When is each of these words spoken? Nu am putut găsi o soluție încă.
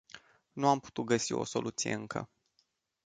Nu 0.53 0.67
am 0.67 0.79
putut 0.79 1.05
găsi 1.05 1.33
o 1.33 1.43
soluție 1.43 1.93
încă. 1.93 2.29